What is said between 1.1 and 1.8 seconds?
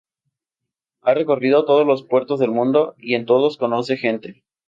recorrido